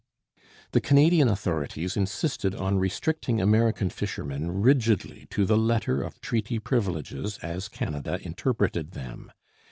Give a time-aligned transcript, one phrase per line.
[0.71, 7.37] The Canadian authorities insisted on restricting American fishermen rigidly to the letter of treaty privileges
[7.43, 9.31] as Canada interpreted them.